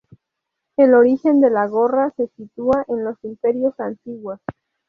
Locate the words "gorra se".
1.67-2.25